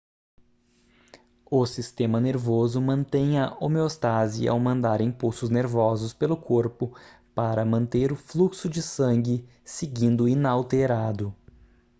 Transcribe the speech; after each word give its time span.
o 1.45 1.63
sistema 1.67 2.19
nervoso 2.19 2.81
mantém 2.81 3.37
a 3.37 3.55
homeostase 3.61 4.47
ao 4.47 4.59
mandar 4.59 4.99
impulsos 4.99 5.51
nervosos 5.51 6.11
pelo 6.11 6.35
corpo 6.35 6.97
para 7.35 7.63
manter 7.63 8.11
o 8.11 8.15
fluxo 8.15 8.67
de 8.67 8.81
sangue 8.81 9.47
seguindo 9.63 10.27
inalterado 10.27 11.35